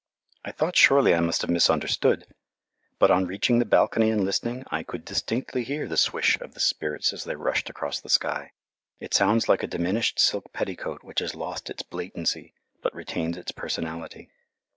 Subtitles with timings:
[0.43, 2.25] I thought surely I must have misunderstood,
[2.97, 6.59] but on reaching the balcony and listening, I could distinctly hear the swish of the
[6.59, 8.53] "spirits" as they rushed across the sky.
[8.99, 13.51] It sounds like a diminished silk petticoat which has lost its blatancy, but retains its
[13.51, 14.31] personality.